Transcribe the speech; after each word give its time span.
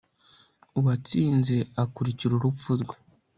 Uwatsinze 0.79 1.57
akurikira 1.83 2.33
urupfu 2.35 2.69
rwe 2.81 2.95